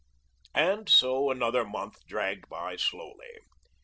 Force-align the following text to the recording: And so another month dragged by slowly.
And 0.55 0.89
so 0.89 1.29
another 1.29 1.63
month 1.63 1.99
dragged 2.07 2.49
by 2.49 2.75
slowly. 2.75 3.37